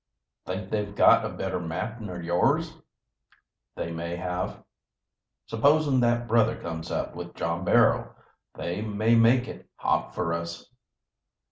"Think 0.47 0.71
they've 0.71 0.95
got 0.95 1.23
a 1.27 1.29
better 1.29 1.59
map 1.59 2.01
nor 2.01 2.19
yours?" 2.19 2.73
"They 3.75 3.91
may 3.91 4.15
have." 4.15 4.63
"Supposing 5.45 5.99
that 5.99 6.27
brother 6.27 6.55
comes 6.59 6.89
up, 6.89 7.13
with 7.15 7.35
John 7.35 7.63
Barrow? 7.63 8.15
They 8.55 8.81
may 8.81 9.13
make 9.13 9.47
it 9.47 9.69
hot 9.77 10.15
for 10.15 10.33
us." 10.33 10.67